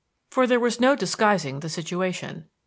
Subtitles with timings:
[0.31, 2.49] For there was no disguising the situation.